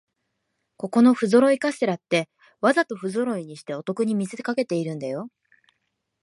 [0.77, 2.27] ここのふぞろいカステラって、
[2.59, 5.29] わざとふぞろいにしてお得に見せかけてるんだよ